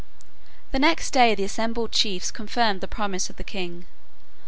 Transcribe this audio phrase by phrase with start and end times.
[0.71, 3.85] The next day the assembled chiefs confirmed the promise of the king.